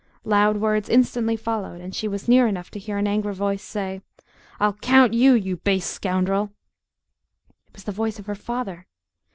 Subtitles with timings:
[0.25, 4.01] Loud words instantly followed, and she was near enough to hear an angry voice say
[4.59, 6.49] "Ill count you, you base scoundrel!"
[7.67, 8.87] It was the voice of her father!